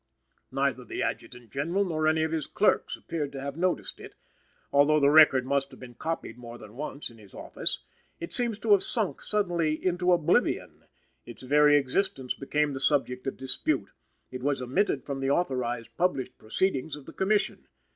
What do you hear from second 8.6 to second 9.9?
to have sunk suddenly